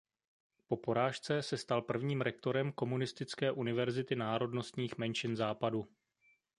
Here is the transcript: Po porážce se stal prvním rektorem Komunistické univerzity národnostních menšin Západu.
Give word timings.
Po 0.67 0.77
porážce 0.77 1.41
se 1.41 1.57
stal 1.57 1.81
prvním 1.81 2.21
rektorem 2.21 2.71
Komunistické 2.71 3.51
univerzity 3.51 4.15
národnostních 4.15 4.97
menšin 4.97 5.35
Západu. 5.35 5.87